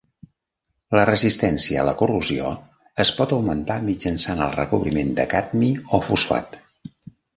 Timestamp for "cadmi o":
5.35-6.01